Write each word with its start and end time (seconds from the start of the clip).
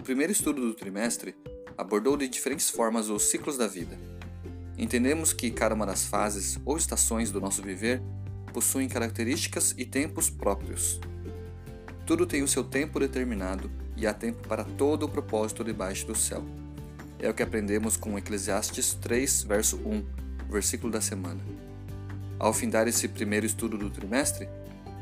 primeiro 0.00 0.32
estudo 0.32 0.60
do 0.60 0.74
trimestre, 0.74 1.34
abordou 1.76 2.16
de 2.16 2.28
diferentes 2.28 2.70
formas 2.70 3.08
os 3.08 3.24
ciclos 3.24 3.56
da 3.56 3.66
vida. 3.66 3.98
Entendemos 4.78 5.32
que 5.32 5.50
cada 5.50 5.74
uma 5.74 5.84
das 5.84 6.04
fases 6.04 6.58
ou 6.64 6.76
estações 6.76 7.30
do 7.30 7.40
nosso 7.40 7.62
viver 7.62 8.02
possuem 8.52 8.88
características 8.88 9.74
e 9.76 9.84
tempos 9.84 10.30
próprios. 10.30 11.00
Tudo 12.06 12.26
tem 12.26 12.42
o 12.42 12.48
seu 12.48 12.64
tempo 12.64 12.98
determinado 12.98 13.70
e 13.96 14.06
há 14.06 14.14
tempo 14.14 14.48
para 14.48 14.64
todo 14.64 15.04
o 15.04 15.08
propósito 15.08 15.62
debaixo 15.62 16.06
do 16.06 16.14
céu. 16.14 16.44
É 17.18 17.28
o 17.28 17.34
que 17.34 17.42
aprendemos 17.42 17.96
com 17.96 18.18
Eclesiastes 18.18 18.94
3, 18.94 19.42
verso 19.42 19.76
1, 19.76 20.04
versículo 20.50 20.90
da 20.90 21.00
semana. 21.00 21.40
Ao 22.38 22.52
findar 22.54 22.88
esse 22.88 23.06
primeiro 23.06 23.44
estudo 23.44 23.76
do 23.76 23.90
trimestre, 23.90 24.48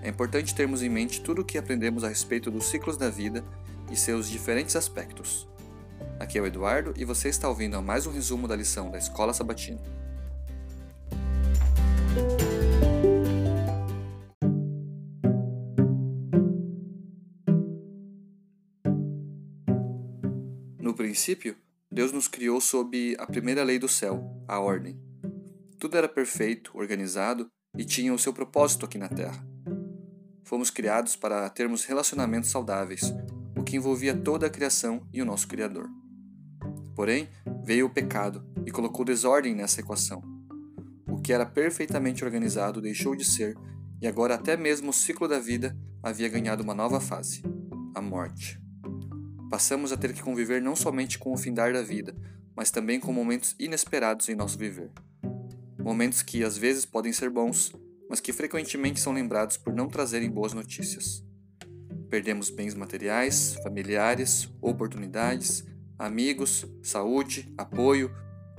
é 0.02 0.09
importante 0.09 0.55
termos 0.55 0.83
em 0.83 0.88
mente 0.88 1.20
tudo 1.20 1.42
o 1.42 1.45
que 1.45 1.56
aprendemos 1.56 2.02
a 2.02 2.09
respeito 2.09 2.51
dos 2.51 2.66
ciclos 2.69 2.96
da 2.96 3.09
vida 3.09 3.45
e 3.91 3.97
seus 3.97 4.28
diferentes 4.28 4.77
aspectos. 4.77 5.48
Aqui 6.19 6.38
é 6.38 6.41
o 6.41 6.47
Eduardo 6.47 6.95
e 6.97 7.05
você 7.05 7.28
está 7.28 7.48
ouvindo 7.48 7.77
a 7.77 7.83
mais 7.83 8.06
um 8.06 8.11
resumo 8.11 8.48
da 8.48 8.56
lição 8.56 8.91
da 8.91 8.98
Escola 8.98 9.33
Sabatina. 9.33 9.80
No 20.80 20.95
princípio, 20.95 21.56
Deus 21.91 22.12
nos 22.12 22.28
criou 22.28 22.61
sob 22.61 23.16
a 23.19 23.27
primeira 23.27 23.62
lei 23.62 23.78
do 23.78 23.89
céu, 23.89 24.44
a 24.47 24.59
ordem. 24.59 24.98
Tudo 25.78 25.97
era 25.97 26.09
perfeito, 26.09 26.72
organizado 26.77 27.47
e 27.77 27.84
tinha 27.84 28.12
o 28.12 28.19
seu 28.19 28.33
propósito 28.33 28.84
aqui 28.84 28.98
na 28.98 29.09
Terra. 29.09 29.47
Fomos 30.42 30.70
criados 30.70 31.14
para 31.14 31.48
termos 31.50 31.84
relacionamentos 31.84 32.50
saudáveis, 32.50 33.12
o 33.59 33.64
que 33.64 33.77
envolvia 33.77 34.17
toda 34.17 34.47
a 34.47 34.51
criação 34.51 35.06
e 35.12 35.20
o 35.20 35.25
nosso 35.25 35.48
Criador. 35.48 35.91
Porém, 36.95 37.28
veio 37.65 37.87
o 37.87 37.91
pecado 37.91 38.47
e 38.65 38.70
colocou 38.70 39.05
desordem 39.05 39.55
nessa 39.55 39.81
equação. 39.81 40.23
O 41.09 41.20
que 41.20 41.33
era 41.33 41.45
perfeitamente 41.45 42.25
organizado 42.25 42.81
deixou 42.81 43.17
de 43.17 43.25
ser, 43.25 43.56
e 44.00 44.06
agora 44.06 44.37
até 44.37 44.56
mesmo 44.56 44.91
o 44.91 44.92
ciclo 44.92 45.27
da 45.27 45.41
vida 45.41 45.77
havia 46.03 46.28
ganhado 46.28 46.62
uma 46.62 46.75
nova 46.75 47.00
fase 47.00 47.42
a 47.95 48.00
morte. 48.00 48.61
Passamos 49.50 49.93
a 49.93 49.97
ter 49.97 50.12
que 50.12 50.22
conviver 50.22 50.62
não 50.62 50.77
somente 50.77 51.19
com 51.19 51.33
o 51.33 51.37
findar 51.37 51.72
da 51.72 51.83
vida, 51.83 52.15
mas 52.55 52.70
também 52.70 53.00
com 53.00 53.12
momentos 53.12 53.56
inesperados 53.59 54.28
em 54.28 54.37
nosso 54.37 54.56
viver. 54.56 54.93
Momentos 55.78 56.22
que 56.22 56.45
às 56.45 56.56
vezes 56.56 56.84
podem 56.84 57.12
ser 57.12 57.31
bons, 57.31 57.72
mas 58.09 58.20
que 58.20 58.33
frequentemente 58.33 59.00
são 59.00 59.12
lembrados 59.12 59.56
por 59.56 59.72
não 59.75 59.89
trazerem 59.89 60.31
boas 60.31 60.53
notícias. 60.53 61.25
Perdemos 62.11 62.48
bens 62.48 62.75
materiais, 62.75 63.55
familiares, 63.62 64.48
oportunidades, 64.61 65.64
amigos, 65.98 66.65
saúde, 66.83 67.53
apoio, 67.56 68.11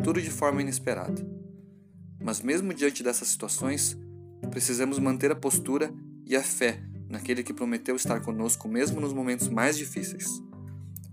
tudo 0.04 0.22
de 0.22 0.30
forma 0.30 0.62
inesperada. 0.62 1.26
Mas, 2.22 2.42
mesmo 2.42 2.74
diante 2.74 3.02
dessas 3.02 3.30
situações, 3.30 3.98
precisamos 4.52 5.00
manter 5.00 5.32
a 5.32 5.36
postura 5.36 5.92
e 6.26 6.36
a 6.36 6.44
fé 6.44 6.82
naquele 7.10 7.42
que 7.42 7.54
prometeu 7.54 7.96
estar 7.96 8.22
conosco 8.22 8.68
mesmo 8.68 9.02
nos 9.02 9.14
momentos 9.14 9.48
mais 9.48 9.76
difíceis. 9.76 10.28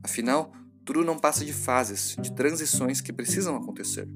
Afinal, 0.02 0.52
tudo 0.84 1.04
não 1.04 1.18
passa 1.18 1.44
de 1.44 1.52
fases, 1.52 2.16
de 2.20 2.32
transições 2.34 3.00
que 3.00 3.12
precisam 3.12 3.56
acontecer. 3.56 4.06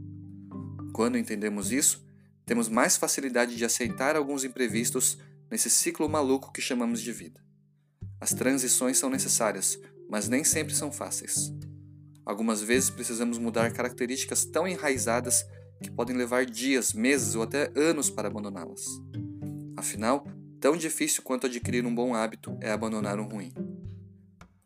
Quando 0.92 1.16
entendemos 1.16 1.72
isso, 1.72 2.04
temos 2.44 2.68
mais 2.68 2.96
facilidade 2.96 3.56
de 3.56 3.64
aceitar 3.64 4.14
alguns 4.14 4.44
imprevistos 4.44 5.18
nesse 5.50 5.70
ciclo 5.70 6.08
maluco 6.08 6.52
que 6.52 6.60
chamamos 6.60 7.00
de 7.00 7.12
vida. 7.12 7.40
As 8.20 8.30
transições 8.34 8.98
são 8.98 9.08
necessárias, 9.08 9.80
mas 10.08 10.28
nem 10.28 10.44
sempre 10.44 10.74
são 10.74 10.92
fáceis. 10.92 11.52
Algumas 12.24 12.62
vezes 12.62 12.90
precisamos 12.90 13.38
mudar 13.38 13.72
características 13.72 14.44
tão 14.44 14.68
enraizadas 14.68 15.46
que 15.82 15.90
podem 15.90 16.16
levar 16.16 16.44
dias, 16.44 16.92
meses 16.92 17.34
ou 17.34 17.42
até 17.42 17.72
anos 17.74 18.10
para 18.10 18.28
abandoná-las. 18.28 18.84
Afinal, 19.76 20.26
tão 20.60 20.76
difícil 20.76 21.22
quanto 21.22 21.46
adquirir 21.46 21.86
um 21.86 21.94
bom 21.94 22.14
hábito 22.14 22.56
é 22.60 22.70
abandonar 22.70 23.18
um 23.18 23.26
ruim. 23.26 23.52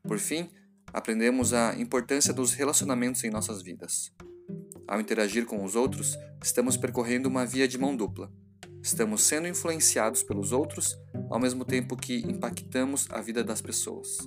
Por 0.03 0.19
fim, 0.19 0.50
aprendemos 0.92 1.53
a 1.53 1.75
importância 1.78 2.34
dos 2.34 2.53
relacionamentos 2.53 3.22
em 3.22 3.31
nossas 3.31 3.62
vidas. 3.62 4.12
Ao 4.86 5.00
interagir 5.00 5.47
com 5.47 5.65
os 5.65 5.76
outros, 5.76 6.19
estamos 6.42 6.76
percorrendo 6.76 7.28
uma 7.28 7.47
via 7.47 7.66
de 7.66 7.78
mão 7.78 7.97
dupla. 7.97 8.31
Estamos 8.84 9.22
sendo 9.22 9.49
influenciados 9.49 10.22
pelos 10.22 10.53
outros, 10.53 10.95
ao 11.31 11.41
mesmo 11.41 11.65
tempo 11.65 11.97
que 11.97 12.19
impactamos 12.19 13.06
a 13.11 13.22
vida 13.22 13.43
das 13.43 13.62
pessoas. 13.62 14.19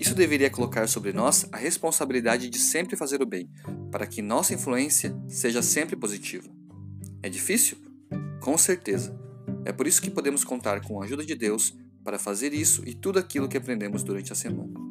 Isso 0.00 0.16
deveria 0.16 0.50
colocar 0.50 0.88
sobre 0.88 1.12
nós 1.12 1.46
a 1.52 1.56
responsabilidade 1.56 2.50
de 2.50 2.58
sempre 2.58 2.96
fazer 2.96 3.22
o 3.22 3.26
bem, 3.26 3.48
para 3.92 4.04
que 4.04 4.20
nossa 4.20 4.52
influência 4.52 5.16
seja 5.28 5.62
sempre 5.62 5.94
positiva. 5.94 6.50
É 7.22 7.28
difícil? 7.28 7.78
Com 8.40 8.58
certeza. 8.58 9.16
É 9.64 9.70
por 9.70 9.86
isso 9.86 10.02
que 10.02 10.10
podemos 10.10 10.42
contar 10.42 10.80
com 10.80 11.00
a 11.00 11.04
ajuda 11.04 11.24
de 11.24 11.36
Deus 11.36 11.72
para 12.02 12.18
fazer 12.18 12.52
isso 12.52 12.82
e 12.84 12.94
tudo 12.94 13.20
aquilo 13.20 13.48
que 13.48 13.56
aprendemos 13.56 14.02
durante 14.02 14.32
a 14.32 14.36
semana. 14.36 14.89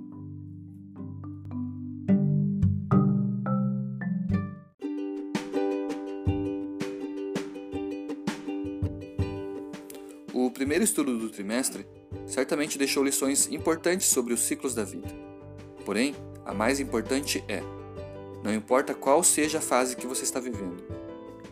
O 10.42 10.50
primeiro 10.50 10.86
estudo 10.86 11.18
do 11.18 11.30
trimestre 11.30 11.86
certamente 12.26 12.78
deixou 12.78 13.04
lições 13.04 13.52
importantes 13.52 14.08
sobre 14.08 14.34
os 14.34 14.40
ciclos 14.40 14.74
da 14.74 14.86
vida. 14.86 15.10
Porém, 15.84 16.16
a 16.46 16.54
mais 16.54 16.80
importante 16.80 17.44
é: 17.46 17.62
não 18.42 18.54
importa 18.54 18.94
qual 18.94 19.22
seja 19.22 19.58
a 19.58 19.62
fase 19.62 19.98
que 19.98 20.08
você 20.08 20.24
está 20.24 20.40
vivendo, 20.40 20.82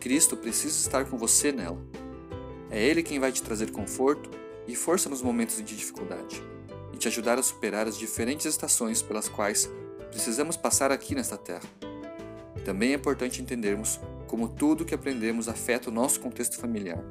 Cristo 0.00 0.38
precisa 0.38 0.74
estar 0.80 1.04
com 1.04 1.18
você 1.18 1.52
nela. 1.52 1.78
É 2.70 2.82
Ele 2.82 3.02
quem 3.02 3.18
vai 3.18 3.30
te 3.30 3.42
trazer 3.42 3.70
conforto 3.72 4.30
e 4.66 4.74
força 4.74 5.10
nos 5.10 5.20
momentos 5.20 5.56
de 5.56 5.76
dificuldade 5.76 6.42
e 6.90 6.96
te 6.96 7.08
ajudar 7.08 7.38
a 7.38 7.42
superar 7.42 7.86
as 7.86 7.98
diferentes 7.98 8.46
estações 8.46 9.02
pelas 9.02 9.28
quais 9.28 9.68
precisamos 10.10 10.56
passar 10.56 10.90
aqui 10.90 11.14
nesta 11.14 11.36
terra. 11.36 11.68
Também 12.64 12.92
é 12.92 12.94
importante 12.94 13.42
entendermos 13.42 14.00
como 14.26 14.48
tudo 14.48 14.86
que 14.86 14.94
aprendemos 14.94 15.46
afeta 15.46 15.90
o 15.90 15.92
nosso 15.92 16.20
contexto 16.20 16.56
familiar. 16.56 17.04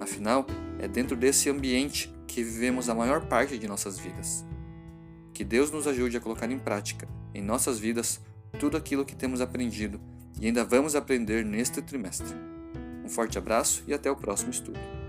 Afinal, 0.00 0.46
é 0.78 0.86
dentro 0.86 1.16
desse 1.16 1.48
ambiente 1.48 2.12
que 2.26 2.42
vivemos 2.42 2.88
a 2.88 2.94
maior 2.94 3.26
parte 3.26 3.58
de 3.58 3.66
nossas 3.66 3.98
vidas. 3.98 4.44
Que 5.32 5.44
Deus 5.44 5.70
nos 5.70 5.86
ajude 5.86 6.16
a 6.16 6.20
colocar 6.20 6.50
em 6.50 6.58
prática, 6.58 7.08
em 7.34 7.42
nossas 7.42 7.78
vidas, 7.78 8.20
tudo 8.58 8.76
aquilo 8.76 9.04
que 9.04 9.14
temos 9.14 9.40
aprendido 9.40 10.00
e 10.40 10.46
ainda 10.46 10.64
vamos 10.64 10.94
aprender 10.94 11.44
neste 11.44 11.80
trimestre. 11.80 12.34
Um 13.04 13.08
forte 13.08 13.38
abraço 13.38 13.84
e 13.86 13.94
até 13.94 14.10
o 14.10 14.16
próximo 14.16 14.50
estudo. 14.50 15.05